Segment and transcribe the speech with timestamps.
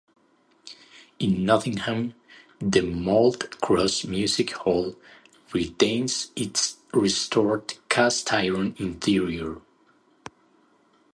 [1.19, 2.15] In Nottingham,
[2.57, 4.95] the Malt Cross music hall
[5.53, 9.61] retains its restored cast-iron interior.